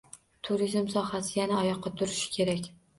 [0.49, 2.77] Turizm sohasi yana oyoqqa turishi kerak